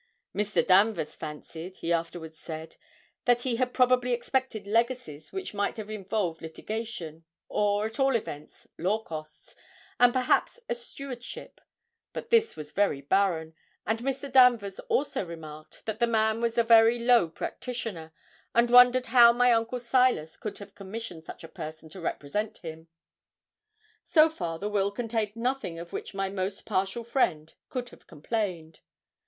[0.35, 0.65] Mr.
[0.65, 2.75] Danvers fancied, he afterwards said,
[3.25, 8.65] that he had probably expected legacies which might have involved litigation, or, at all events,
[8.79, 9.55] law costs,
[9.99, 11.61] and perhaps a stewardship;
[12.13, 13.53] but this was very barren;
[13.85, 14.31] and Mr.
[14.31, 18.11] Danvers also remarked, that the man was a very low practitioner,
[18.55, 22.87] and wondered how my uncle Silas could have commissioned such a person to represent him.
[24.03, 28.79] So far the will contained nothing of which my most partial friend could have complained.